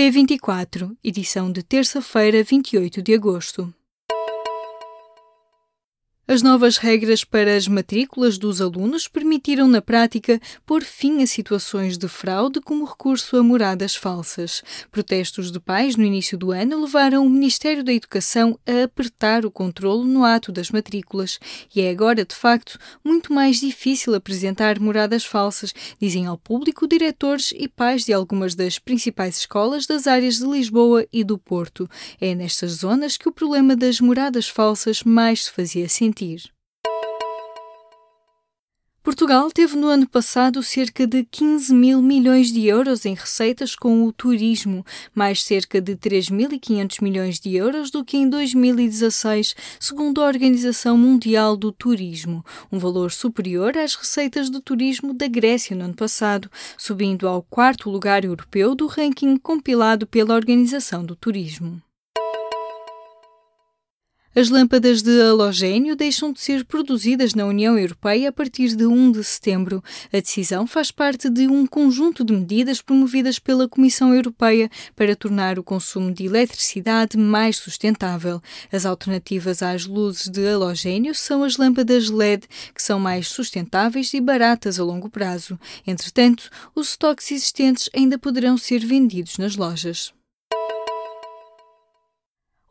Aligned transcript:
P24, 0.00 0.96
edição 1.04 1.52
de 1.52 1.62
terça-feira, 1.62 2.42
28 2.42 3.02
de 3.02 3.12
agosto. 3.12 3.70
As 6.32 6.42
novas 6.42 6.76
regras 6.76 7.24
para 7.24 7.56
as 7.56 7.66
matrículas 7.66 8.38
dos 8.38 8.60
alunos 8.60 9.08
permitiram, 9.08 9.66
na 9.66 9.82
prática, 9.82 10.40
pôr 10.64 10.84
fim 10.84 11.24
a 11.24 11.26
situações 11.26 11.98
de 11.98 12.06
fraude 12.06 12.60
como 12.60 12.84
recurso 12.84 13.36
a 13.36 13.42
moradas 13.42 13.96
falsas. 13.96 14.62
Protestos 14.92 15.50
de 15.50 15.58
pais 15.58 15.96
no 15.96 16.04
início 16.04 16.38
do 16.38 16.52
ano 16.52 16.82
levaram 16.82 17.26
o 17.26 17.28
Ministério 17.28 17.82
da 17.82 17.92
Educação 17.92 18.56
a 18.64 18.84
apertar 18.84 19.44
o 19.44 19.50
controle 19.50 20.06
no 20.06 20.22
ato 20.24 20.52
das 20.52 20.70
matrículas 20.70 21.40
e 21.74 21.80
é 21.80 21.90
agora, 21.90 22.24
de 22.24 22.36
facto, 22.36 22.78
muito 23.04 23.32
mais 23.32 23.58
difícil 23.58 24.14
apresentar 24.14 24.78
moradas 24.78 25.24
falsas, 25.24 25.74
dizem 26.00 26.26
ao 26.26 26.38
público 26.38 26.86
diretores 26.86 27.52
e 27.56 27.66
pais 27.66 28.04
de 28.04 28.12
algumas 28.12 28.54
das 28.54 28.78
principais 28.78 29.38
escolas 29.38 29.84
das 29.84 30.06
áreas 30.06 30.36
de 30.36 30.46
Lisboa 30.46 31.04
e 31.12 31.24
do 31.24 31.36
Porto. 31.36 31.90
É 32.20 32.36
nestas 32.36 32.70
zonas 32.70 33.16
que 33.16 33.28
o 33.28 33.32
problema 33.32 33.74
das 33.74 34.00
moradas 34.00 34.48
falsas 34.48 35.02
mais 35.02 35.46
se 35.46 35.50
fazia 35.50 35.88
sentir 35.88 36.19
Portugal 39.02 39.50
teve 39.50 39.76
no 39.76 39.86
ano 39.86 40.06
passado 40.06 40.62
cerca 40.62 41.06
de 41.06 41.24
15 41.24 41.74
mil 41.74 42.02
milhões 42.02 42.52
de 42.52 42.66
euros 42.66 43.06
em 43.06 43.14
receitas 43.14 43.74
com 43.74 44.04
o 44.04 44.12
turismo, 44.12 44.84
mais 45.14 45.42
cerca 45.42 45.80
de 45.80 45.96
3.500 45.96 47.02
milhões 47.02 47.40
de 47.40 47.56
euros 47.56 47.90
do 47.90 48.04
que 48.04 48.18
em 48.18 48.28
2016, 48.28 49.54
segundo 49.80 50.22
a 50.22 50.26
Organização 50.26 50.98
Mundial 50.98 51.56
do 51.56 51.72
Turismo, 51.72 52.44
um 52.70 52.78
valor 52.78 53.10
superior 53.10 53.76
às 53.78 53.94
receitas 53.94 54.50
do 54.50 54.60
turismo 54.60 55.14
da 55.14 55.26
Grécia 55.26 55.74
no 55.74 55.86
ano 55.86 55.94
passado, 55.94 56.50
subindo 56.76 57.26
ao 57.26 57.42
quarto 57.42 57.88
lugar 57.88 58.22
europeu 58.22 58.74
do 58.74 58.86
ranking 58.86 59.38
compilado 59.38 60.06
pela 60.06 60.34
Organização 60.34 61.04
do 61.04 61.16
Turismo. 61.16 61.82
As 64.32 64.48
lâmpadas 64.48 65.02
de 65.02 65.20
halogênio 65.20 65.96
deixam 65.96 66.32
de 66.32 66.40
ser 66.40 66.64
produzidas 66.64 67.34
na 67.34 67.46
União 67.46 67.76
Europeia 67.76 68.28
a 68.28 68.32
partir 68.32 68.76
de 68.76 68.86
1 68.86 69.10
de 69.10 69.24
setembro. 69.24 69.82
A 70.12 70.20
decisão 70.20 70.68
faz 70.68 70.92
parte 70.92 71.28
de 71.28 71.48
um 71.48 71.66
conjunto 71.66 72.24
de 72.24 72.32
medidas 72.32 72.80
promovidas 72.80 73.40
pela 73.40 73.68
Comissão 73.68 74.14
Europeia 74.14 74.70
para 74.94 75.16
tornar 75.16 75.58
o 75.58 75.64
consumo 75.64 76.12
de 76.12 76.26
eletricidade 76.26 77.18
mais 77.18 77.56
sustentável. 77.56 78.40
As 78.70 78.86
alternativas 78.86 79.64
às 79.64 79.84
luzes 79.84 80.28
de 80.28 80.46
halogênio 80.46 81.12
são 81.12 81.42
as 81.42 81.56
lâmpadas 81.56 82.08
LED, 82.08 82.46
que 82.72 82.80
são 82.80 83.00
mais 83.00 83.26
sustentáveis 83.26 84.14
e 84.14 84.20
baratas 84.20 84.78
a 84.78 84.84
longo 84.84 85.10
prazo. 85.10 85.58
Entretanto, 85.84 86.48
os 86.72 86.90
estoques 86.90 87.32
existentes 87.32 87.90
ainda 87.92 88.16
poderão 88.16 88.56
ser 88.56 88.78
vendidos 88.78 89.38
nas 89.38 89.56
lojas. 89.56 90.12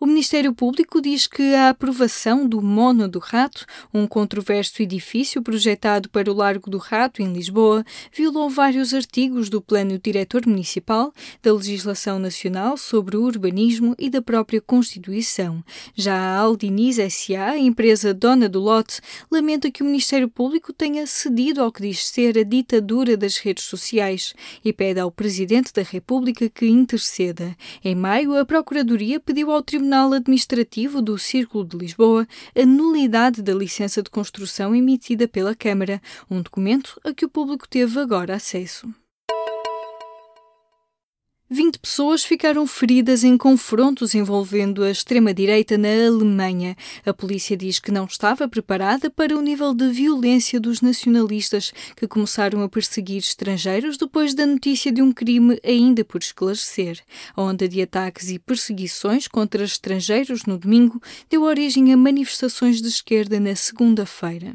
O 0.02 0.06
Ministério 0.06 0.54
Público 0.54 1.02
diz 1.02 1.28
que 1.28 1.54
a 1.54 1.72
aprovação 1.72 2.48
do 2.48 2.62
Mono 2.62 3.06
do 3.06 3.20
Rato, 3.20 3.66
um 3.94 4.08
controverso 4.08 4.82
edifício 4.82 5.42
projetado 5.42 6.08
para 6.08 6.32
o 6.32 6.34
Largo 6.34 6.70
do 6.70 6.78
Rato, 6.78 7.22
em 7.22 7.34
Lisboa, 7.34 7.84
violou 8.16 8.50
vários 8.50 8.94
artigos 8.94 9.50
do 9.50 9.62
Plano 9.62 10.00
Diretor 10.00 10.48
Municipal, 10.48 11.14
da 11.44 11.52
legislação 11.52 12.18
nacional 12.18 12.78
sobre 12.78 13.18
o 13.18 13.24
urbanismo 13.24 13.94
e 14.00 14.10
da 14.10 14.22
própria 14.22 14.62
Constituição. 14.62 15.62
Já 15.94 16.16
a 16.16 16.38
Aldiniz 16.38 16.98
S.A., 16.98 17.58
empresa 17.58 18.14
dona 18.14 18.48
do 18.48 18.62
lote, 18.62 19.02
lamenta 19.30 19.70
que 19.70 19.84
o 19.84 19.86
Ministério 19.86 20.30
Público 20.30 20.72
tenha 20.72 21.06
cedido 21.08 21.62
ao 21.62 21.74
que 21.74 21.82
diz 21.82 22.08
ser 22.08 22.38
a 22.38 22.44
ditadura 22.44 23.18
das 23.18 23.36
redes 23.36 23.66
sociais 23.66 24.34
e 24.64 24.72
pede 24.72 25.02
ao 25.02 25.12
Presidente 25.12 25.74
da 25.74 25.82
República 25.82 26.48
que 26.50 26.68
interceda. 26.68 27.54
Em 27.84 27.96
maio, 27.96 28.38
a 28.38 28.46
Procuradoria 28.46 29.20
pediu 29.20 29.52
ao 29.52 29.62
Tribunal 29.62 29.89
Tribunal 29.90 30.14
Administrativo 30.14 31.02
do 31.02 31.18
Círculo 31.18 31.66
de 31.66 31.76
Lisboa 31.76 32.28
a 32.56 32.64
nulidade 32.64 33.42
da 33.42 33.56
licença 33.56 34.04
de 34.04 34.10
construção 34.12 34.76
emitida 34.76 35.28
pela 35.28 35.56
Câmara, 35.56 36.00
um 36.30 36.44
documento 36.44 37.02
a 37.04 37.12
que 37.12 37.26
o 37.26 37.30
público 37.30 37.68
teve 37.68 38.00
agora 38.00 38.36
acesso. 38.36 38.88
20 41.52 41.80
pessoas 41.80 42.24
ficaram 42.24 42.68
feridas 42.68 43.24
em 43.24 43.36
confrontos 43.36 44.14
envolvendo 44.14 44.84
a 44.84 44.92
extrema-direita 44.92 45.80
na 45.80 45.88
Alemanha. 45.88 46.78
A 47.04 47.12
polícia 47.12 47.58
diz 47.58 47.80
que 47.80 47.92
não 47.92 48.06
estava 48.06 48.48
preparada 48.48 49.10
para 49.10 49.36
o 49.36 49.42
nível 49.42 49.74
de 49.74 49.90
violência 49.90 50.60
dos 50.60 50.80
nacionalistas 50.80 51.74
que 51.96 52.08
começaram 52.08 52.62
a 52.62 52.70
perseguir 52.70 53.18
estrangeiros 53.18 53.98
depois 53.98 54.36
da 54.36 54.46
notícia 54.46 54.92
de 54.92 55.02
um 55.02 55.12
crime 55.12 55.60
ainda 55.66 56.06
por 56.06 56.22
esclarecer. 56.22 57.00
A 57.36 57.42
onda 57.42 57.68
de 57.68 57.82
ataques 57.82 58.30
e 58.30 58.38
perseguições 58.38 59.28
contra 59.28 59.64
estrangeiros 59.64 60.46
no 60.46 60.56
domingo 60.56 61.02
deu 61.32 61.42
origem 61.42 61.92
a 61.92 61.98
manifestações 61.98 62.80
de 62.80 62.90
esquerda 62.90 63.40
na 63.40 63.56
segunda-feira. 63.56 64.54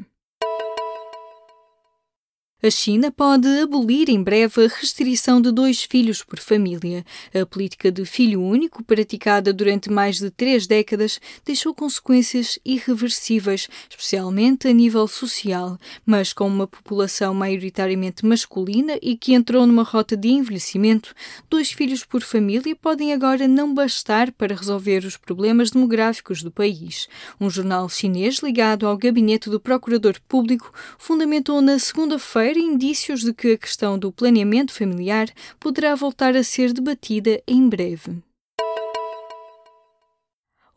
A 2.65 2.71
China 2.71 3.11
pode 3.11 3.47
abolir 3.59 4.09
em 4.09 4.23
breve 4.23 4.65
a 4.65 4.67
restrição 4.67 5.39
de 5.39 5.51
dois 5.51 5.83
filhos 5.83 6.23
por 6.23 6.39
família. 6.39 7.05
A 7.31 7.45
política 7.45 7.91
de 7.91 8.03
filho 8.05 8.41
único, 8.41 8.83
praticada 8.83 9.53
durante 9.53 9.91
mais 9.91 10.17
de 10.17 10.31
três 10.31 10.65
décadas, 10.65 11.21
deixou 11.45 11.75
consequências 11.75 12.57
irreversíveis, 12.65 13.67
especialmente 13.87 14.67
a 14.67 14.73
nível 14.73 15.07
social. 15.07 15.77
Mas 16.03 16.33
com 16.33 16.47
uma 16.47 16.65
população 16.65 17.35
maioritariamente 17.35 18.25
masculina 18.25 18.97
e 18.99 19.15
que 19.15 19.35
entrou 19.35 19.67
numa 19.67 19.83
rota 19.83 20.17
de 20.17 20.29
envelhecimento, 20.29 21.13
dois 21.47 21.71
filhos 21.71 22.03
por 22.03 22.23
família 22.23 22.75
podem 22.75 23.13
agora 23.13 23.47
não 23.47 23.75
bastar 23.75 24.31
para 24.31 24.55
resolver 24.55 25.05
os 25.05 25.17
problemas 25.17 25.69
demográficos 25.69 26.41
do 26.41 26.49
país. 26.49 27.07
Um 27.39 27.47
jornal 27.47 27.87
chinês 27.87 28.39
ligado 28.39 28.87
ao 28.87 28.97
gabinete 28.97 29.51
do 29.51 29.59
Procurador 29.59 30.15
Público 30.27 30.73
fundamentou 30.97 31.61
na 31.61 31.77
segunda-feira 31.77 32.54
indícios 32.59 33.21
de 33.21 33.33
que 33.33 33.53
a 33.53 33.57
questão 33.57 33.97
do 33.97 34.11
planeamento 34.11 34.73
familiar 34.73 35.27
poderá 35.59 35.95
voltar 35.95 36.35
a 36.35 36.43
ser 36.43 36.73
debatida 36.73 37.41
em 37.47 37.67
breve. 37.67 38.21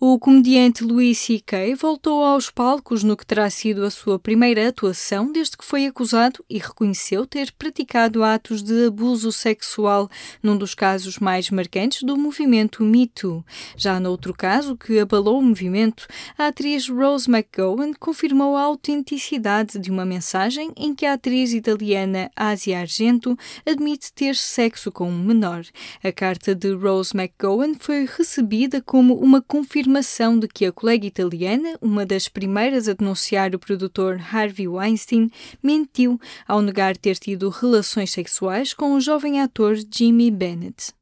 O 0.00 0.16
comediante 0.16 0.84
Louis 0.84 1.18
C.K. 1.18 1.74
voltou 1.74 2.22
aos 2.22 2.50
palcos 2.50 3.02
no 3.02 3.16
que 3.16 3.26
terá 3.26 3.50
sido 3.50 3.84
a 3.84 3.90
sua 3.90 4.16
primeira 4.16 4.68
atuação 4.68 5.32
desde 5.32 5.56
que 5.56 5.64
foi 5.64 5.86
acusado 5.86 6.44
e 6.48 6.56
reconheceu 6.56 7.26
ter 7.26 7.50
praticado 7.50 8.22
atos 8.22 8.62
de 8.62 8.86
abuso 8.86 9.32
sexual 9.32 10.08
num 10.40 10.56
dos 10.56 10.72
casos 10.72 11.18
mais 11.18 11.50
marcantes 11.50 12.04
do 12.04 12.16
movimento 12.16 12.84
Me 12.84 13.08
Too. 13.08 13.44
Já 13.76 13.98
noutro 13.98 14.32
caso 14.32 14.76
que 14.76 15.00
abalou 15.00 15.40
o 15.40 15.42
movimento, 15.42 16.06
a 16.38 16.46
atriz 16.46 16.88
Rose 16.88 17.28
McGowan 17.28 17.92
confirmou 17.98 18.56
a 18.56 18.62
autenticidade 18.62 19.80
de 19.80 19.90
uma 19.90 20.04
mensagem 20.04 20.70
em 20.76 20.94
que 20.94 21.06
a 21.06 21.14
atriz 21.14 21.52
italiana 21.52 22.30
Asia 22.36 22.78
Argento 22.78 23.36
admite 23.66 24.12
ter 24.12 24.36
sexo 24.36 24.92
com 24.92 25.10
um 25.10 25.24
menor. 25.24 25.64
A 26.04 26.12
carta 26.12 26.54
de 26.54 26.72
Rose 26.72 27.16
McGowan 27.16 27.74
foi 27.80 28.06
recebida 28.06 28.80
como 28.80 29.18
uma 29.18 29.42
confirmação 29.42 29.87
afirmação 29.88 30.38
de 30.38 30.46
que 30.46 30.66
a 30.66 30.72
colega 30.72 31.06
italiana, 31.06 31.78
uma 31.80 32.04
das 32.04 32.28
primeiras 32.28 32.88
a 32.88 32.92
denunciar 32.92 33.54
o 33.54 33.58
produtor 33.58 34.20
Harvey 34.30 34.68
Weinstein, 34.68 35.30
mentiu 35.62 36.20
ao 36.46 36.60
negar 36.60 36.94
ter 36.94 37.16
tido 37.16 37.48
relações 37.48 38.10
sexuais 38.10 38.74
com 38.74 38.92
o 38.92 39.00
jovem 39.00 39.40
ator 39.40 39.76
Jimmy 39.90 40.30
Bennett. 40.30 40.97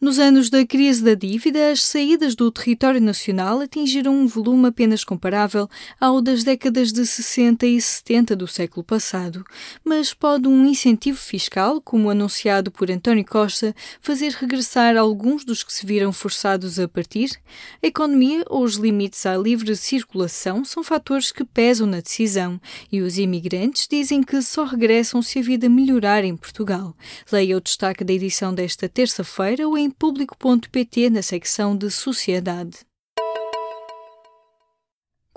Nos 0.00 0.18
anos 0.18 0.48
da 0.48 0.64
crise 0.64 1.04
da 1.04 1.12
dívida, 1.12 1.72
as 1.72 1.84
saídas 1.84 2.34
do 2.34 2.50
território 2.50 3.02
nacional 3.02 3.60
atingiram 3.60 4.14
um 4.14 4.26
volume 4.26 4.68
apenas 4.68 5.04
comparável 5.04 5.68
ao 6.00 6.22
das 6.22 6.42
décadas 6.42 6.90
de 6.90 7.04
60 7.04 7.66
e 7.66 7.78
70 7.78 8.34
do 8.34 8.48
século 8.48 8.82
passado. 8.82 9.44
Mas 9.84 10.14
pode 10.14 10.48
um 10.48 10.64
incentivo 10.64 11.18
fiscal, 11.18 11.82
como 11.82 12.08
anunciado 12.08 12.70
por 12.70 12.90
António 12.90 13.26
Costa, 13.26 13.76
fazer 14.00 14.32
regressar 14.32 14.96
alguns 14.96 15.44
dos 15.44 15.62
que 15.62 15.70
se 15.70 15.84
viram 15.84 16.14
forçados 16.14 16.80
a 16.80 16.88
partir? 16.88 17.38
A 17.82 17.86
economia 17.86 18.42
ou 18.48 18.64
os 18.64 18.76
limites 18.76 19.26
à 19.26 19.36
livre 19.36 19.76
circulação 19.76 20.64
são 20.64 20.82
fatores 20.82 21.30
que 21.30 21.44
pesam 21.44 21.86
na 21.86 22.00
decisão 22.00 22.58
e 22.90 23.02
os 23.02 23.18
imigrantes 23.18 23.86
dizem 23.86 24.22
que 24.22 24.40
só 24.40 24.64
regressam 24.64 25.20
se 25.20 25.40
a 25.40 25.42
vida 25.42 25.68
melhorar 25.68 26.24
em 26.24 26.34
Portugal. 26.34 26.96
Leia 27.30 27.58
o 27.58 27.60
destaque 27.60 28.02
da 28.02 28.14
edição 28.14 28.54
desta 28.54 28.88
terça-feira 28.88 29.68
ou 29.68 29.76
em 29.76 29.89
público.pt 29.90 31.10
na 31.10 31.22
secção 31.22 31.76
de 31.76 31.90
Sociedade. 31.90 32.89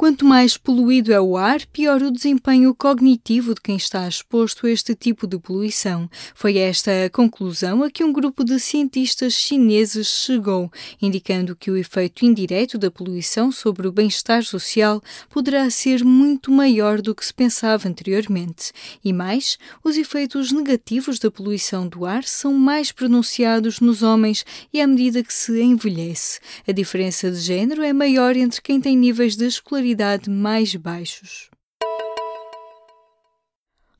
Quanto 0.03 0.25
mais 0.25 0.57
poluído 0.57 1.13
é 1.13 1.21
o 1.21 1.37
ar, 1.37 1.65
pior 1.67 2.01
o 2.01 2.11
desempenho 2.11 2.75
cognitivo 2.75 3.55
de 3.55 3.61
quem 3.61 3.77
está 3.77 4.05
exposto 4.05 4.67
a 4.67 4.69
este 4.69 4.93
tipo 4.93 5.25
de 5.25 5.39
poluição. 5.39 6.09
Foi 6.35 6.57
esta 6.57 7.05
a 7.05 7.09
conclusão 7.09 7.81
a 7.81 7.89
que 7.89 8.03
um 8.03 8.11
grupo 8.11 8.43
de 8.43 8.59
cientistas 8.59 9.31
chineses 9.31 10.07
chegou, 10.07 10.69
indicando 11.01 11.55
que 11.55 11.71
o 11.71 11.77
efeito 11.77 12.25
indireto 12.25 12.77
da 12.77 12.91
poluição 12.91 13.49
sobre 13.49 13.87
o 13.87 13.93
bem-estar 13.93 14.43
social 14.43 15.01
poderá 15.29 15.69
ser 15.69 16.03
muito 16.03 16.51
maior 16.51 17.01
do 17.01 17.15
que 17.15 17.25
se 17.25 17.33
pensava 17.33 17.87
anteriormente. 17.87 18.73
E 19.05 19.13
mais, 19.13 19.57
os 19.85 19.95
efeitos 19.95 20.51
negativos 20.51 21.17
da 21.17 21.31
poluição 21.31 21.87
do 21.87 22.05
ar 22.05 22.25
são 22.25 22.53
mais 22.53 22.91
pronunciados 22.91 23.79
nos 23.79 24.03
homens 24.03 24.45
e 24.73 24.81
à 24.81 24.85
medida 24.85 25.23
que 25.23 25.33
se 25.33 25.61
envelhece. 25.61 26.41
A 26.67 26.73
diferença 26.73 27.31
de 27.31 27.39
género 27.39 27.81
é 27.81 27.93
maior 27.93 28.35
entre 28.35 28.61
quem 28.61 28.81
tem 28.81 28.97
níveis 28.97 29.37
de 29.37 29.45
escolaridade 29.45 29.92
mais 30.29 30.75
baixos. 30.75 31.52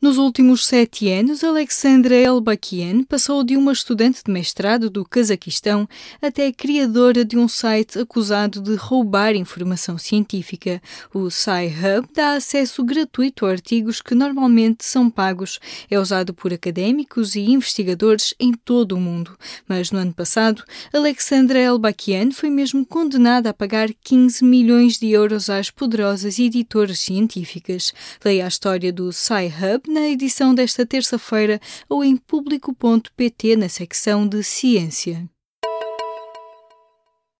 Nos 0.03 0.17
últimos 0.17 0.65
sete 0.65 1.09
anos, 1.09 1.45
Alexandra 1.45 2.13
Elbakian 2.13 3.05
passou 3.05 3.41
de 3.41 3.55
uma 3.55 3.71
estudante 3.71 4.21
de 4.21 4.29
mestrado 4.29 4.89
do 4.89 5.05
Cazaquistão 5.05 5.87
até 6.21 6.51
criadora 6.51 7.23
de 7.23 7.37
um 7.37 7.47
site 7.47 7.99
acusado 7.99 8.61
de 8.61 8.75
roubar 8.75 9.33
informação 9.33 9.97
científica. 9.97 10.81
O 11.13 11.31
SciHub 11.31 12.05
dá 12.13 12.33
acesso 12.33 12.83
gratuito 12.83 13.45
a 13.45 13.51
artigos 13.51 14.01
que 14.01 14.13
normalmente 14.13 14.83
são 14.83 15.09
pagos. 15.09 15.57
É 15.89 15.97
usado 15.97 16.33
por 16.33 16.51
académicos 16.51 17.37
e 17.37 17.39
investigadores 17.39 18.35
em 18.37 18.51
todo 18.51 18.97
o 18.97 18.99
mundo. 18.99 19.37
Mas 19.69 19.89
no 19.89 19.99
ano 19.99 20.13
passado, 20.13 20.65
Alexandra 20.93 21.59
Elbakian 21.59 22.31
foi 22.31 22.49
mesmo 22.49 22.85
condenada 22.85 23.51
a 23.51 23.53
pagar 23.53 23.87
15 24.03 24.43
milhões 24.43 24.99
de 24.99 25.11
euros 25.11 25.49
às 25.49 25.71
poderosas 25.71 26.39
editoras 26.39 26.99
científicas. 26.99 27.93
Leia 28.21 28.43
a 28.43 28.49
história 28.49 28.91
do 28.91 29.09
SciHub 29.09 29.92
na 29.93 30.09
edição 30.09 30.53
desta 30.53 30.85
terça-feira 30.85 31.61
ou 31.87 32.03
em 32.03 32.17
público.pt 32.17 33.55
na 33.55 33.69
secção 33.69 34.27
de 34.27 34.43
Ciência. 34.43 35.29